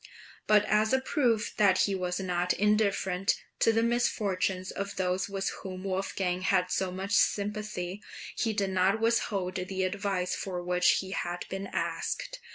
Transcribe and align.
But 0.47 0.65
as 0.65 0.93
a 0.93 0.99
proof 0.99 1.53
that 1.57 1.81
he 1.83 1.93
was 1.93 2.19
not 2.19 2.53
indifferent 2.53 3.35
to 3.59 3.71
the 3.71 3.83
misfortunes 3.83 4.71
of 4.71 4.95
those 4.95 5.29
with 5.29 5.49
whom 5.61 5.83
Wolfgang 5.83 6.41
had 6.41 6.71
so 6.71 6.91
much 6.91 7.11
sympathy, 7.11 8.01
he 8.35 8.51
did 8.51 8.71
not 8.71 8.99
withhold 8.99 9.53
the 9.53 9.83
advice 9.83 10.35
for 10.35 10.63
which 10.63 10.93
he 11.01 11.11
had 11.11 11.45
been 11.49 11.67
asked. 11.67 12.39